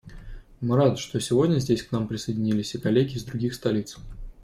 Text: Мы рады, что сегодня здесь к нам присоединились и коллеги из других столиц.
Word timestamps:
Мы 0.61 0.77
рады, 0.77 0.97
что 0.97 1.19
сегодня 1.19 1.59
здесь 1.59 1.83
к 1.83 1.91
нам 1.91 2.07
присоединились 2.07 2.73
и 2.73 2.79
коллеги 2.79 3.17
из 3.17 3.23
других 3.23 3.53
столиц. 3.53 3.97